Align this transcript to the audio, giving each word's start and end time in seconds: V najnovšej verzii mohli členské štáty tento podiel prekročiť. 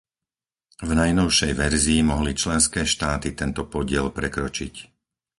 V 0.81 0.89
najnovšej 1.01 1.51
verzii 1.63 1.99
mohli 2.11 2.31
členské 2.41 2.81
štáty 2.93 3.29
tento 3.41 3.63
podiel 3.75 4.05
prekročiť. 4.17 4.73